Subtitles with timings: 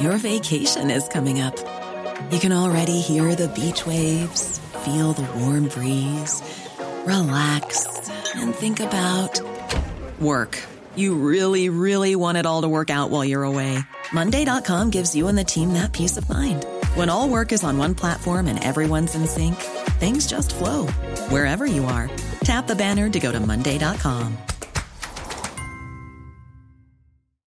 [0.00, 1.56] Your vacation is coming up.
[2.30, 6.42] You can already hear the beach waves, feel the warm breeze,
[7.04, 7.86] relax,
[8.36, 9.40] and think about
[10.20, 10.62] work.
[10.94, 13.78] You really, really want it all to work out while you're away.
[14.12, 16.64] Monday.com gives you and the team that peace of mind.
[16.94, 19.56] When all work is on one platform and everyone's in sync,
[19.98, 20.86] things just flow
[21.30, 22.08] wherever you are.
[22.40, 24.36] Tap the banner to go to Monday.com.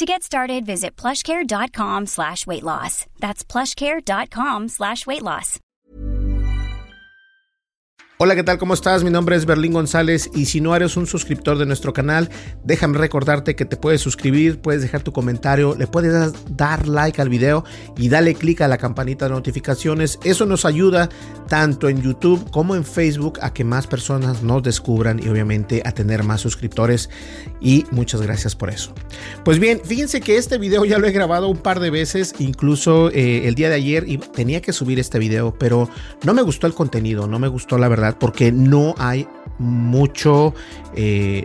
[0.00, 3.04] To get started, visit plushcare.com slash weight loss.
[3.20, 5.60] That's plushcare.com slash weight loss.
[8.22, 8.58] Hola, ¿qué tal?
[8.58, 9.02] ¿Cómo estás?
[9.02, 12.28] Mi nombre es Berlín González y si no eres un suscriptor de nuestro canal,
[12.64, 17.30] déjame recordarte que te puedes suscribir, puedes dejar tu comentario, le puedes dar like al
[17.30, 17.64] video
[17.96, 20.18] y dale click a la campanita de notificaciones.
[20.22, 21.08] Eso nos ayuda
[21.48, 25.92] tanto en YouTube como en Facebook a que más personas nos descubran y obviamente a
[25.92, 27.08] tener más suscriptores
[27.60, 28.92] y muchas gracias por eso.
[29.44, 33.10] Pues bien, fíjense que este video ya lo he grabado un par de veces, incluso
[33.10, 35.88] eh, el día de ayer y tenía que subir este video, pero
[36.24, 39.26] no me gustó el contenido, no me gustó la verdad porque no hay
[39.58, 40.54] mucho
[40.94, 41.44] eh,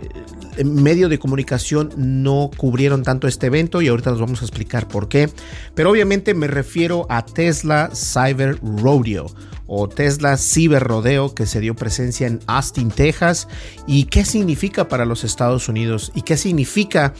[0.64, 5.08] medio de comunicación no cubrieron tanto este evento y ahorita nos vamos a explicar por
[5.08, 5.28] qué.
[5.74, 9.26] Pero obviamente me refiero a Tesla Cyber Rodeo
[9.66, 13.48] o Tesla Cyber Rodeo que se dio presencia en Austin, Texas.
[13.86, 16.12] ¿Y qué significa para los Estados Unidos?
[16.14, 17.14] ¿Y qué significa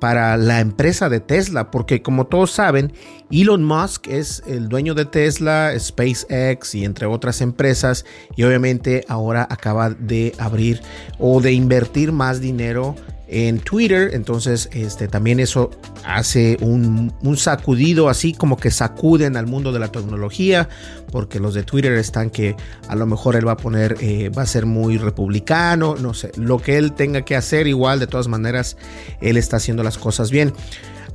[0.00, 1.70] para la empresa de Tesla?
[1.70, 2.92] Porque como todos saben,
[3.30, 8.04] Elon Musk es el dueño de Tesla, SpaceX y entre otras empresas.
[8.36, 10.80] Y obviamente ahora acaba de abrir
[11.18, 12.94] o de invertir más dinero
[13.28, 14.10] en Twitter.
[14.12, 15.70] Entonces, este, también eso
[16.04, 20.68] hace un, sacudido así como que sacuden al mundo de la tecnología,
[21.10, 22.56] porque los de Twitter están que
[22.88, 26.30] a lo mejor él va a poner, eh, va a ser muy republicano, no sé,
[26.36, 28.76] lo que él tenga que hacer, igual de todas maneras,
[29.20, 30.52] él está haciendo las cosas bien.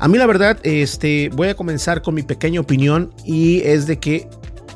[0.01, 3.99] A mí la verdad, este, voy a comenzar con mi pequeña opinión y es de
[3.99, 4.29] que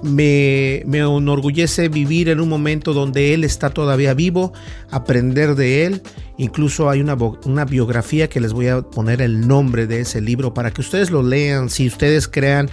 [0.03, 4.53] me, me, enorgullece vivir en un momento donde él está todavía vivo,
[4.91, 6.01] aprender de él.
[6.37, 7.15] Incluso hay una,
[7.45, 11.11] una, biografía que les voy a poner el nombre de ese libro para que ustedes
[11.11, 12.69] lo lean, si ustedes crean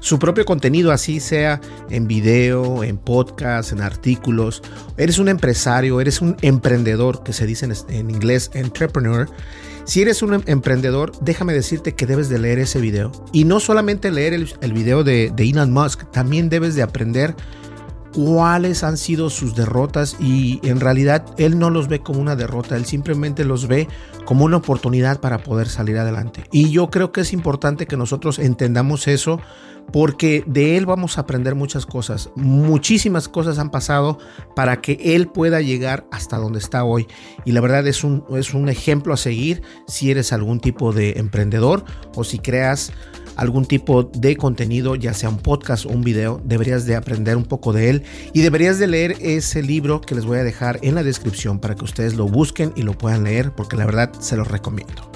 [0.00, 4.62] su propio contenido, así sea en video, en podcast, en artículos.
[4.98, 9.28] Eres un empresario, eres un emprendedor, que se dice en, en inglés, entrepreneur.
[9.84, 13.12] Si eres un em-, emprendedor, déjame decirte que debes de leer ese video.
[13.32, 17.34] Y no solamente leer el, video de, de Elon Musk, también debes de aprender
[18.14, 22.76] cuáles han sido sus derrotas y en realidad él no los ve como una derrota,
[22.76, 23.88] él simplemente los ve
[24.24, 26.44] como una oportunidad para poder salir adelante.
[26.52, 29.40] Y yo creo que es importante que nosotros entendamos eso
[29.92, 32.30] porque de él vamos a aprender muchas cosas.
[32.36, 34.18] Muchísimas cosas han pasado
[34.56, 37.06] para que él pueda llegar hasta donde está hoy.
[37.44, 41.14] Y la verdad es un, es un ejemplo a seguir si eres algún tipo de
[41.18, 41.84] emprendedor
[42.14, 42.92] o si creas
[43.36, 47.44] algún tipo de contenido, ya sea un podcast o un video, deberías de aprender un
[47.44, 48.02] poco de él
[48.32, 51.74] y deberías de leer ese libro que les voy a dejar en la descripción para
[51.74, 55.10] que ustedes lo busquen y lo puedan leer porque la verdad se los recomiendo.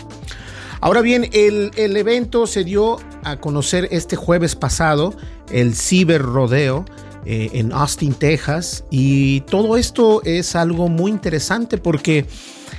[0.81, 5.15] Ahora bien, el, evento se dio a conocer este jueves pasado,
[5.50, 6.85] el Ciber Rodeo.
[7.25, 8.85] Eh, en Austin, Texas.
[8.91, 12.25] Y todo esto es algo muy interesante porque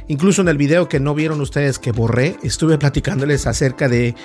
[0.10, 4.16] incluso en el video que no vieron ustedes que borré, estuve platicándoles acerca de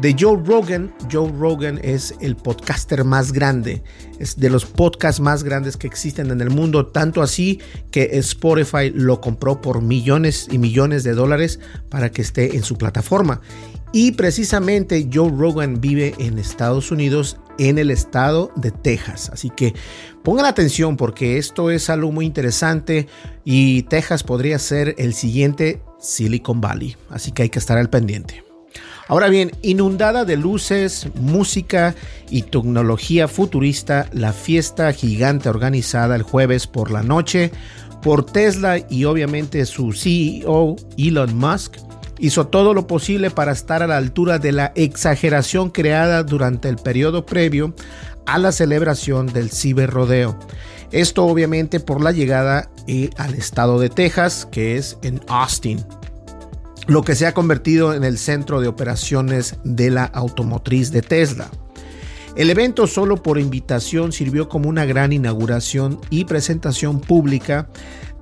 [0.00, 0.92] de Joe Rogan.
[1.10, 3.82] Joe Rogan es el podcaster más grande,
[4.18, 7.60] es de los podcasts más grandes que existen en el mundo, tanto así
[7.90, 12.76] que Spotify lo compró por millones y millones de dólares para que esté en su
[12.76, 13.40] plataforma.
[13.92, 19.30] Y precisamente Joe Rogan vive en Estados Unidos, en el estado de Texas.
[19.32, 19.74] Así que
[20.22, 23.08] pongan atención porque esto es algo muy interesante
[23.44, 26.96] y Texas podría ser el siguiente Silicon Valley.
[27.08, 28.44] Así que hay que estar al pendiente.
[29.08, 31.96] Ahora bien, inundada de luces, música
[32.30, 37.50] y tecnología futurista, la fiesta gigante organizada el jueves por la noche
[38.02, 41.76] por Tesla y obviamente su CEO Elon Musk
[42.20, 46.76] hizo todo lo posible para estar a la altura de la exageración creada durante el
[46.76, 47.74] periodo previo
[48.26, 50.38] a la celebración del ciberrodeo.
[50.92, 55.84] Esto obviamente por la llegada eh, al estado de Texas, que es en Austin
[56.86, 61.48] lo que se ha convertido en el centro de operaciones de la automotriz de Tesla.
[62.34, 67.68] El evento solo por invitación sirvió como una gran inauguración y presentación pública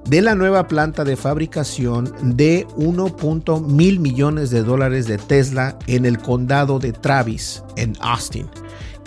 [0.06, 6.18] de la nueva planta de fabricación de 1.000 millones de dólares de Tesla en el
[6.18, 8.48] condado de Travis, en Austin,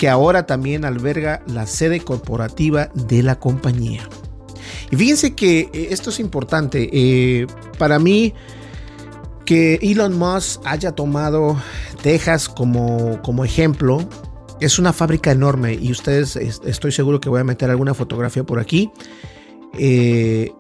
[0.02, 4.02] que ahora también alberga la sede corporativa de la compañía.
[4.90, 6.90] Y fíjense que eh, esto es importante.
[6.92, 7.46] Eh,
[7.78, 8.34] para mí,
[9.46, 11.56] que Elon Musk haya tomado
[12.02, 14.00] Texas como, como ejemplo
[14.60, 18.60] es una fábrica enorme y ustedes estoy seguro que voy a meter alguna fotografía por
[18.60, 18.92] aquí.
[19.78, 20.52] Eh,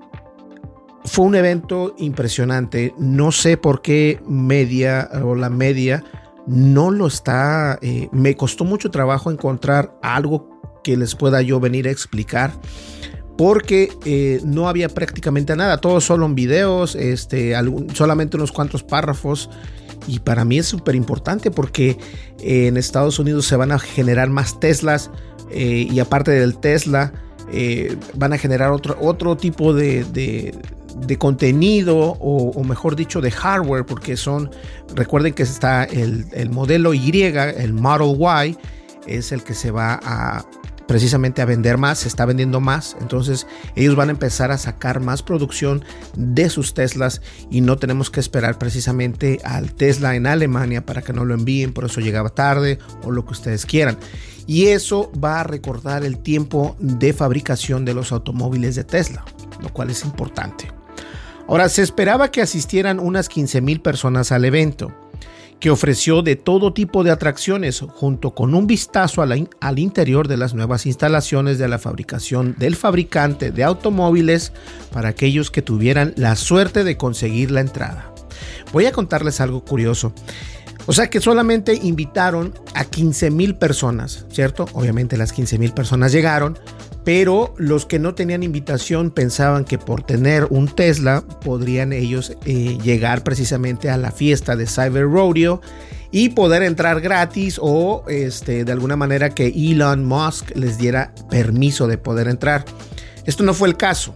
[1.04, 2.94] fue un evento impresionante.
[3.00, 6.04] No sé por qué media o la media
[6.48, 7.78] no lo está.
[7.82, 12.52] Eh, me costó mucho trabajo encontrar algo que les pueda yo venir a explicar
[13.38, 17.56] porque eh, no había prácticamente nada, todos solo en videos, este,
[17.94, 19.50] solamente unos cuantos párrafos.
[20.08, 21.98] Y para mí es súper importante porque
[22.40, 25.12] eh, en Estados Unidos se van a generar más Teslas
[25.54, 27.12] y aparte del Tesla
[28.16, 30.56] van a generar otro, otro tipo de,
[31.18, 34.52] contenido o, mejor dicho de hardware porque son,
[34.96, 38.18] recuerden que está el, el modelo Y, el Model
[38.48, 38.58] Y,
[39.08, 40.46] es el que se va a,
[40.92, 45.00] precisamente a vender más, se está vendiendo más, entonces ellos van a empezar a sacar
[45.00, 45.86] más producción
[46.18, 51.14] de sus Teslas y no tenemos que esperar precisamente al Tesla en Alemania para que
[51.14, 53.98] no lo envíen, por eso llegaba tarde o lo que ustedes quieran.
[54.48, 59.24] Y eso va a recortar el tiempo de fabricación de los automóviles de Tesla,
[59.62, 60.81] lo cual es importante.
[61.52, 64.94] Ahora, se esperaba que asistieran unas 15 mil personas al evento
[65.60, 70.54] que ofreció de todo tipo de atracciones, junto con un vistazo al interior de las
[70.54, 74.54] nuevas instalaciones de la fabricación del fabricante de automóviles
[74.94, 78.14] para aquellos que tuvieran la suerte de conseguir la entrada.
[78.72, 80.14] Voy a contarles algo curioso.
[80.86, 84.68] O sea que solamente invitaron a 15 mil personas, ¿cierto?
[84.72, 86.58] Obviamente las 15 mil personas llegaron,
[87.04, 92.78] pero los que no tenían invitación pensaban que por tener un Tesla podrían ellos eh,
[92.84, 95.62] llegar precisamente a la fiesta de Cyber Rodeo
[96.12, 101.88] y poder entrar gratis o este, de alguna manera que Elon Musk les diera permiso
[101.88, 102.66] de poder entrar.
[103.26, 104.14] Esto no fue el caso.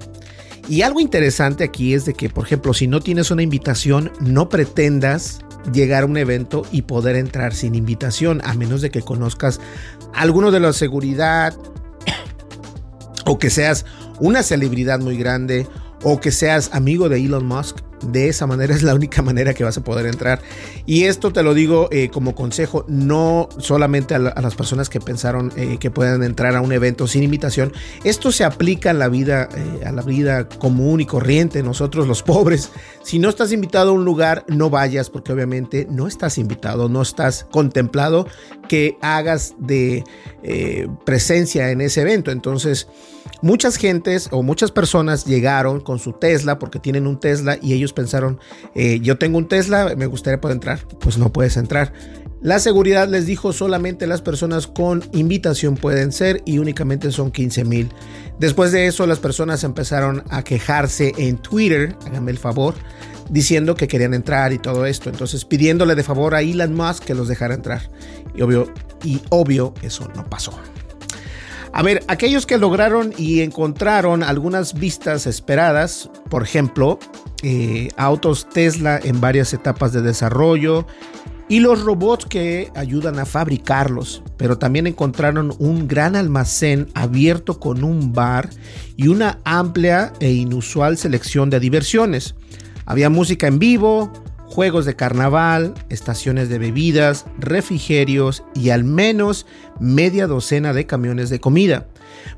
[0.68, 4.50] Y algo interesante aquí es de que, por ejemplo, si no tienes una invitación, no
[4.50, 5.40] pretendas
[5.72, 9.60] llegar a un evento y poder entrar sin invitación, a menos de que conozcas
[10.14, 11.56] alguno de la seguridad
[13.26, 13.86] o que seas
[14.20, 15.68] una celebridad muy grande
[16.04, 19.64] o que seas amigo de Elon Musk de esa manera es la única manera que
[19.64, 20.42] vas a poder entrar.
[20.86, 25.52] Y esto te lo digo eh, como consejo, no solamente a, las personas que pensaron
[25.56, 27.74] eh, que puedan entrar a un evento sin invitación.
[28.04, 31.64] Esto se aplica a la vida, eh, a la vida común y corriente.
[31.64, 32.72] Nosotros los pobres,
[33.04, 37.02] si no estás invitado a un lugar, no vayas porque obviamente no estás invitado, no
[37.02, 38.28] estás contemplado
[38.68, 40.04] que hagas de
[41.06, 42.32] presencia en ese evento.
[42.32, 42.88] Entonces,
[43.42, 47.85] muchas gentes o muchas personas llegaron con su Tesla porque tienen un Tesla y ellos
[47.94, 48.40] pensaron,
[48.76, 50.88] eh, yo tengo un Tesla, me gustaría poder entrar.
[51.00, 51.94] Pues no puedes entrar.
[52.42, 57.66] La seguridad les dijo solamente las personas con invitación pueden ser y únicamente son 15
[57.66, 57.90] mil.
[58.40, 62.76] Después de eso las personas empezaron a quejarse en Twitter, háganme el favor,
[63.32, 65.10] diciendo que querían entrar y todo esto.
[65.10, 67.90] Entonces pidiéndole de favor a Elon Musk que los dejara entrar.
[68.36, 68.72] Y obvio,
[69.04, 70.52] y obvio eso no pasó.
[71.76, 77.00] A ver, aquellos que lograron y encontraron algunas vistas esperadas, por ejemplo,
[77.44, 80.88] eh, autos Tesla en varias etapas de desarrollo
[81.50, 87.84] y los robots que ayudan a fabricarlos, pero también encontraron un gran almacén abierto con
[87.84, 88.50] un bar
[88.96, 92.36] y una amplia e inusual selección de diversiones.
[92.86, 94.14] Había música en vivo,
[94.56, 99.46] juegos de carnaval, estaciones de bebidas, refrigerios y al menos
[99.82, 101.88] media docena de camiones de comida,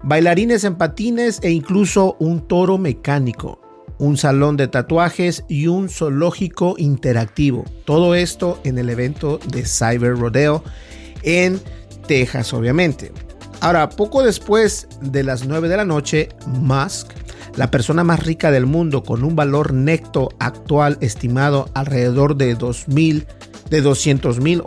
[0.01, 3.61] bailarines en patines e incluso un toro mecánico,
[3.99, 7.65] un salón de tatuajes y un zoológico interactivo.
[7.85, 10.63] Todo esto en el evento de Cyber Rodeo
[11.21, 11.61] en
[12.07, 13.11] Texas, obviamente.
[13.61, 17.11] Ahora, poco después de las 9 de la noche, Musk
[17.57, 23.25] la persona más rica del mundo con un valor neto actual estimado alrededor de 2.000
[23.69, 24.63] de 200 mil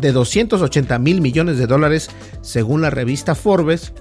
[0.00, 2.08] de 280 mil millones de dólares
[2.42, 3.92] según la revista Forbes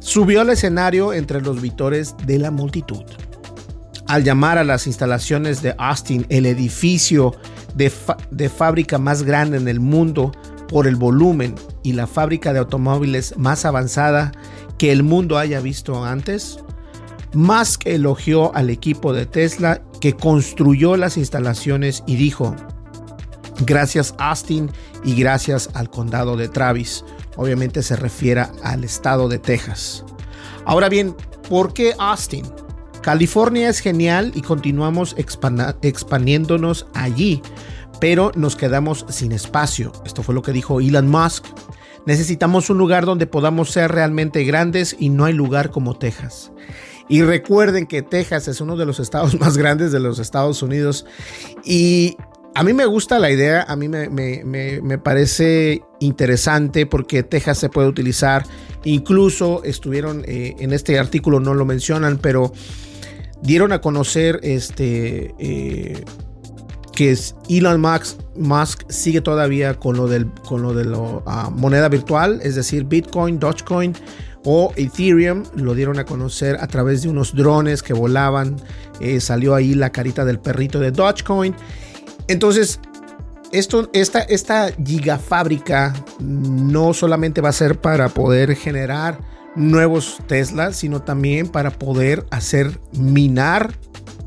[0.00, 3.04] subió al escenario entre los vitores de la multitud.
[4.08, 7.36] Al llamar a las instalaciones de Austin el edificio
[7.74, 7.92] de,
[8.32, 10.32] de fábrica más grande en el mundo
[10.68, 14.32] por el volumen y la fábrica de automóviles más avanzada
[14.78, 16.58] que el mundo haya visto antes,
[17.34, 22.56] Musk elogió al equipo de Tesla que construyó las instalaciones y dijo,
[23.66, 24.70] gracias Austin
[25.04, 27.04] y gracias al condado de Travis.
[27.36, 30.04] Obviamente se refiere al estado de Texas.
[30.64, 31.14] Ahora bien,
[31.48, 32.44] ¿por qué Austin?
[33.02, 37.40] California es genial y continuamos expandiéndonos allí,
[37.98, 39.92] pero nos quedamos sin espacio.
[40.04, 41.46] Esto fue lo que dijo Elon Musk.
[42.06, 46.50] Necesitamos un lugar donde podamos ser realmente grandes y no hay lugar como Texas.
[47.10, 51.04] Y recuerden que Texas es uno de los estados más grandes de los Estados Unidos.
[51.64, 52.16] Y
[52.54, 57.88] a mí me gusta la idea, a mí me, parece interesante porque Texas se puede
[57.88, 58.46] utilizar.
[58.84, 62.52] Incluso estuvieron eh, en este artículo, no lo mencionan, pero
[63.42, 66.04] dieron a conocer este, eh,
[66.94, 67.80] que Elon
[68.36, 72.84] Musk, sigue todavía con lo, del, con lo de la ah, moneda virtual, es decir,
[72.84, 73.94] Bitcoin, Dogecoin
[74.44, 78.56] o Ethereum lo dieron a conocer a través de unos drones que volaban.
[79.00, 81.54] Eh, salió ahí la carita del perrito de Dogecoin.
[82.28, 82.80] Entonces,
[83.52, 89.18] esto, esta, esta gigafábrica no solamente va a ser para poder generar
[89.56, 93.74] nuevos Teslas, sino también para poder hacer minar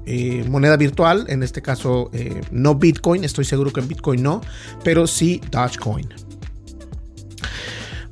[0.05, 4.41] eh, moneda virtual, en este caso eh, no Bitcoin, estoy seguro que en Bitcoin no,
[4.83, 6.09] pero sí Dogecoin.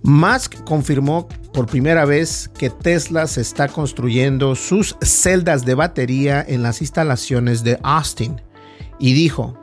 [0.04, 6.64] Musk confirmó por primera vez que Tesla se está construyendo sus celdas de batería en
[6.64, 8.42] las instalaciones de Austin
[9.00, 9.58] y dijo,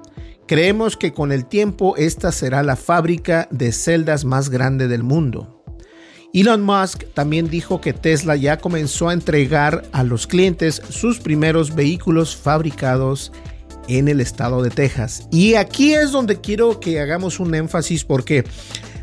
[0.46, 5.64] creemos que con el tiempo esta será la fábrica de celdas más grande del mundo.
[6.32, 11.74] Elon Musk también dijo que Tesla ya comenzó a entregar a los clientes sus primeros
[11.74, 13.32] vehículos fabricados
[13.88, 15.26] en el estado de Texas.
[15.32, 18.44] Y aquí es donde quiero que hagamos un énfasis porque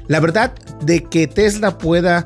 [0.07, 2.25] la verdad de que Tesla pueda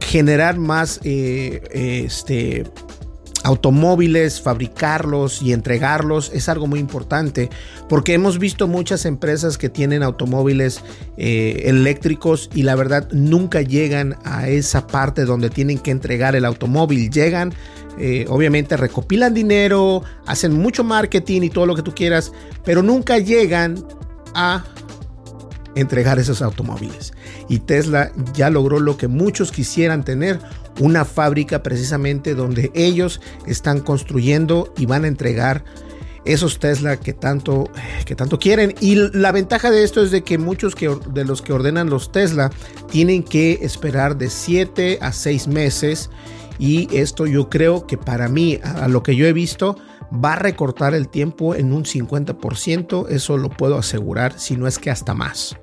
[0.00, 1.62] generar más eh,
[2.04, 2.64] este,
[3.44, 7.50] automóviles, fabricarlos y entregarlos es algo muy importante
[7.88, 10.80] porque hemos visto muchas empresas que tienen automóviles
[11.16, 16.46] eh, eléctricos y la verdad nunca llegan a esa parte donde tienen que entregar el
[16.46, 17.10] automóvil.
[17.10, 17.52] Llegan,
[17.98, 22.32] eh, obviamente recopilan dinero, hacen mucho marketing y todo lo que tú quieras,
[22.64, 23.84] pero nunca llegan
[24.34, 24.64] a
[25.74, 27.12] entregar esos automóviles.
[27.48, 30.40] Y Tesla ya logró lo que muchos quisieran tener,
[30.80, 35.64] una fábrica precisamente donde ellos están construyendo y van a entregar
[36.24, 37.70] esos Tesla que tanto,
[38.04, 38.74] que tanto quieren.
[38.80, 42.12] Y la ventaja de esto es de que muchos que, de los que ordenan los
[42.12, 42.50] Tesla
[42.90, 46.10] tienen que esperar de 7 a 6 meses.
[46.58, 49.76] Y esto yo creo que para mí, a lo que yo he visto,
[50.12, 53.08] va a recortar el tiempo en un 50%.
[53.08, 55.56] Eso lo puedo asegurar, si no es que hasta más.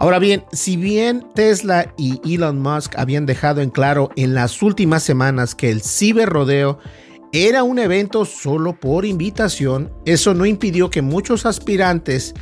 [0.00, 5.02] Ahora bien, si bien Tesla y Elon Musk habían dejado en claro en las últimas
[5.02, 6.78] semanas que el ciberrodeo
[7.32, 12.32] era un evento solo por invitación, eso no impidió que muchos aspirantes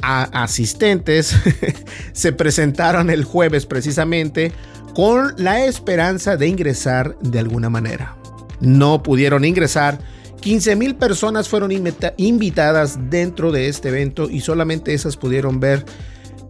[0.00, 1.36] a asistentes
[2.14, 4.50] se presentaran el jueves precisamente
[4.94, 8.16] con la esperanza de ingresar de alguna manera.
[8.60, 9.98] No pudieron ingresar
[10.40, 11.72] 15 mil personas fueron
[12.16, 15.84] invitadas dentro de este evento y solamente esas pudieron ver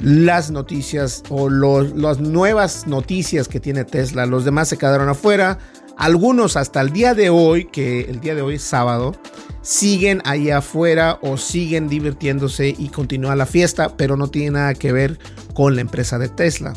[0.03, 4.27] las noticias o las nuevas noticias que tiene Tesla.
[4.27, 5.59] Los demás se quedaron afuera.
[5.97, 9.15] Algunos hasta el día de hoy, que el día de hoy es sábado,
[9.63, 14.93] siguen ahí afuera o siguen divirtiéndose y continúa la fiesta, pero no tiene nada que
[14.93, 15.19] ver
[15.55, 16.73] con la empresa de Tesla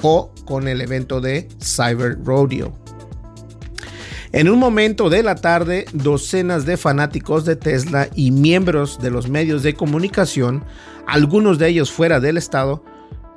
[0.00, 2.72] o con el evento de Cyber Rodeo.
[4.34, 9.28] En un momento de la tarde, docenas de fanáticos de Tesla y miembros de los
[9.28, 10.64] medios de comunicación
[11.06, 12.82] algunos de ellos fuera del estado,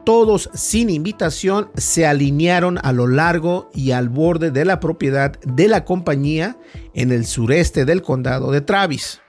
[0.08, 5.68] todos sin invitación se alinearon a lo largo y al borde de la propiedad de
[5.68, 6.58] la compañía
[6.96, 9.22] en el sureste del condado de Travis.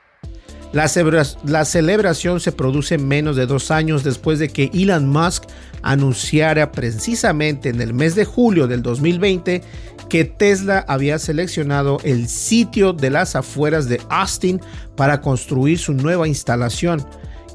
[0.72, 5.44] La, celebración se produce menos de dos años después de que Elon Musk
[5.80, 9.62] anunciara precisamente en el mes de julio del 2020
[10.08, 14.60] que Tesla había seleccionado el sitio de las afueras de Austin
[14.96, 17.04] para construir su nueva instalación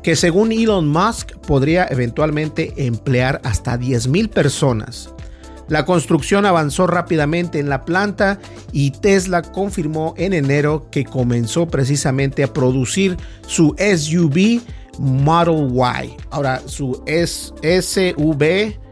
[0.03, 5.09] que según Elon Musk podría eventualmente emplear hasta 10.000 personas.
[5.69, 8.37] La construcción avanzó rápidamente en la planta
[8.73, 13.15] y Tesla confirmó en enero que comenzó precisamente a producir
[13.47, 14.61] su SUV
[14.99, 16.17] Model Y.
[16.31, 18.82] Ahora, su SUV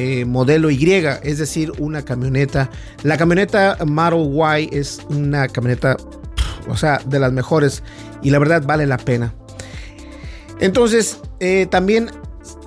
[0.00, 2.70] eh, modelo Y, es decir, una camioneta.
[3.02, 4.30] La camioneta Model
[4.60, 5.96] Y es una camioneta,
[6.68, 7.82] o sea, de las mejores
[8.22, 9.34] y la verdad vale la pena.
[10.60, 12.12] Entonces, eh, también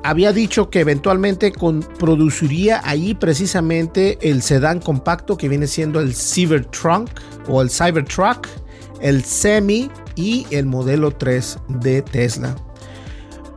[0.04, 1.54] había dicho que eventualmente
[1.98, 7.10] produciría ahí precisamente el sedán compacto que viene siendo el Cybertruck
[7.48, 8.46] o el Cybertruck,
[9.00, 12.58] el Semi y el modelo 3 de Tesla.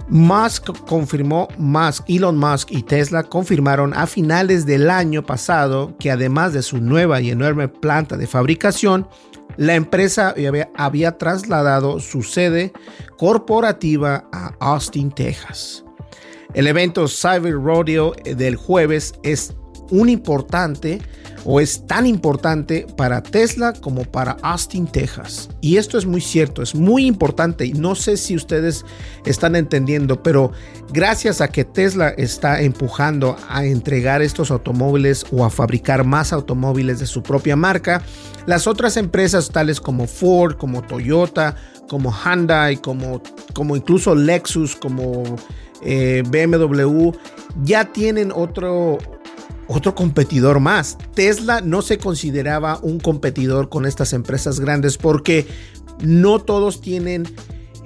[0.08, 6.52] Musk confirmó, Musk, Elon Musk y Tesla confirmaron a finales del año pasado que además
[6.52, 9.08] de su nueva y enorme planta de fabricación,
[9.56, 10.34] la empresa
[10.76, 12.72] había, trasladado su sede
[13.16, 15.84] corporativa a Austin, Texas.
[16.54, 19.54] El evento Cyber Rodeo del jueves es
[19.90, 21.00] un importante
[21.44, 25.50] o es tan importante para Tesla como para Austin, Texas.
[25.60, 28.84] Y esto es muy cierto, es muy importante y no sé si ustedes
[29.26, 30.52] están entendiendo, pero
[30.92, 36.98] gracias a que Tesla está empujando a entregar estos automóviles o a fabricar más automóviles
[36.98, 38.02] de su propia marca,
[38.46, 41.56] las otras empresas tales como Ford, como Toyota,
[41.88, 45.36] como Hyundai, como, como incluso Lexus, como
[45.82, 47.10] eh, BMW,
[47.62, 48.98] ya tienen otro,
[49.68, 50.98] otro competidor más.
[51.14, 55.46] Tesla no se consideraba un competidor con estas empresas grandes porque
[56.02, 57.24] no todos tienen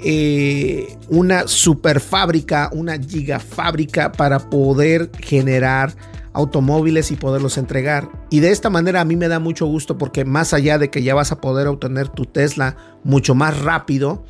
[0.01, 5.95] eh, una super fábrica, una gigafábrica para poder generar
[6.33, 8.09] automóviles y poderlos entregar.
[8.31, 11.03] Y de esta manera a mí me da mucho gusto porque más allá de que
[11.03, 14.25] ya vas a poder obtener tu Tesla mucho más rápido,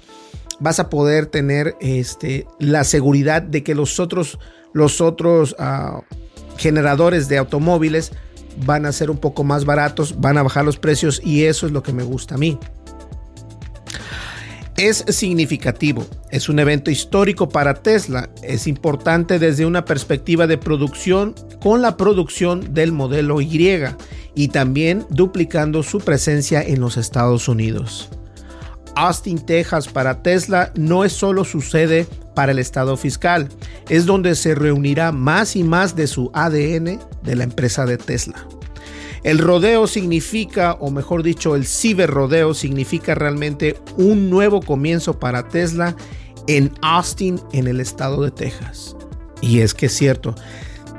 [0.58, 4.38] vas a poder tener este, la seguridad de que los otros,
[4.72, 6.00] los otros ah,
[6.58, 8.12] generadores de automóviles
[8.66, 11.72] van a ser un poco más baratos, van a bajar los precios y eso es
[11.72, 12.58] lo que me gusta a mí.
[14.76, 21.34] Es significativo, es un evento histórico para Tesla, es importante desde una perspectiva de producción
[21.60, 23.80] con la producción del modelo Y
[24.36, 28.08] y también duplicando su presencia en los Estados Unidos.
[28.98, 33.48] Austin, Texas para Tesla no es solo su sede para el estado fiscal,
[33.88, 38.44] es donde se reunirá más y más de su ADN de la empresa de Tesla.
[39.22, 45.94] El rodeo significa, o mejor dicho, el ciberrodeo significa realmente un nuevo comienzo para Tesla
[46.48, 48.96] en Austin, en el estado de Texas.
[49.40, 50.34] Y es que es cierto,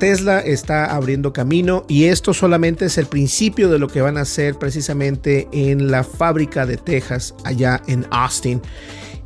[0.00, 4.22] Tesla está abriendo camino y esto solamente es el principio de lo que van a
[4.22, 8.60] hacer precisamente en la fábrica de Texas, allá en Austin.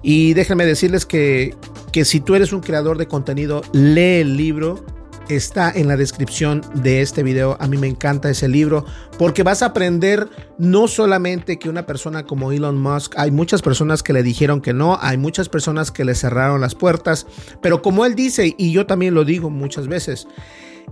[0.02, 1.54] Y déjenme decirles que,
[1.92, 4.84] que si tú eres un creador de contenido, lee el libro
[5.28, 7.56] está en la descripción de este video.
[7.60, 8.84] A mí me encanta ese libro
[9.18, 14.02] porque vas a aprender no solamente que una persona como Elon Musk, hay muchas personas
[14.02, 17.26] que le dijeron que no, hay muchas personas que le cerraron las puertas,
[17.60, 20.26] pero como él dice, y yo también lo digo muchas veces,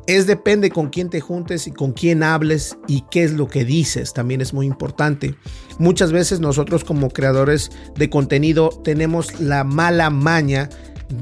[0.07, 3.65] es depende con quién te juntes y con quién hables y qué es lo que
[3.65, 5.35] dices, también es muy importante.
[5.79, 10.69] Muchas veces nosotros como creadores de contenido tenemos la mala maña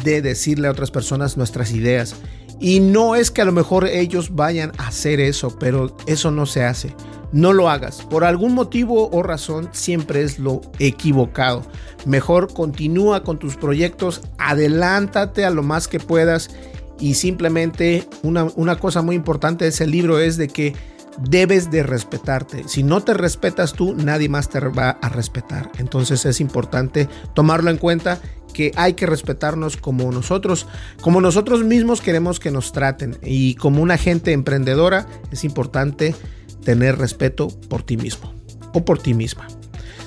[0.05, 2.17] de decirle a otras personas nuestras ideas
[2.61, 6.45] y no es que a lo mejor ellos vayan a hacer eso, pero eso no
[6.45, 6.95] se hace.
[7.33, 8.03] No lo hagas.
[8.03, 11.63] Por algún motivo o razón siempre es lo equivocado.
[12.05, 16.51] Mejor continúa con tus proyectos, adelántate a lo más que puedas
[17.01, 20.75] y simplemente una, una cosa muy importante de ese libro es de que
[21.19, 22.65] debes de respetarte.
[22.69, 25.71] Si no te respetas tú, nadie más te va a respetar.
[25.79, 28.21] Entonces es importante tomarlo en cuenta
[28.53, 30.67] que hay que respetarnos como nosotros,
[31.01, 36.15] como nosotros mismos queremos que nos traten y como una gente emprendedora es importante
[36.65, 38.35] tener respeto por ti mismo
[38.73, 39.47] o por ti misma.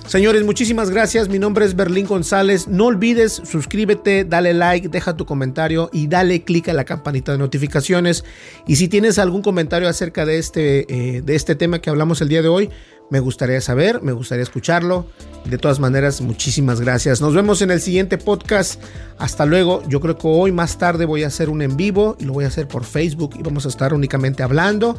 [0.08, 1.30] Señores, muchísimas gracias.
[1.30, 2.68] Mi nombre es Berlín González.
[2.68, 7.38] No olvides suscríbete, dale like, deja tu comentario y dale clic a la campanita de
[7.38, 8.24] notificaciones.
[8.68, 10.86] Y si tienes algún comentario acerca de este,
[11.18, 12.70] eh, de este tema que hablamos el día de hoy,
[13.10, 15.08] me gustaría saber, me gustaría escucharlo.
[15.46, 17.22] De todas maneras, muchísimas gracias.
[17.22, 18.82] Nos vemos en el siguiente podcast.
[19.18, 19.84] Hasta luego.
[19.88, 22.46] Yo creo que hoy más tarde voy a hacer un en vivo y lo voy
[22.46, 24.98] a hacer por Facebook y vamos a estar únicamente hablando.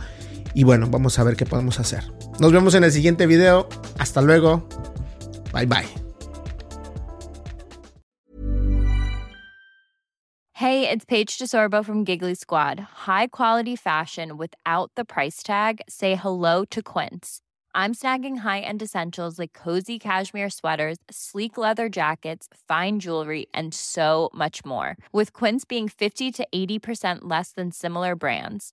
[0.55, 2.05] Y bueno, vamos a ver qué podemos hacer.
[2.39, 3.69] Nos vemos en el siguiente video.
[3.99, 4.67] Hasta luego.
[5.53, 6.05] Bye bye.
[10.53, 12.79] Hey, it's Paige DeSorbo from Giggly Squad.
[13.07, 15.81] High quality fashion without the price tag.
[15.89, 17.41] Say hello to Quince.
[17.75, 24.31] I'm snagging high-end essentials like cozy cashmere sweaters, sleek leather jackets, fine jewelry, and so
[24.33, 24.97] much more.
[25.13, 28.73] With Quince being 50 to 80% less than similar brands.